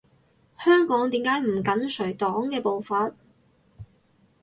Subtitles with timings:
[0.57, 3.11] 香港點解唔緊隨黨嘅步伐？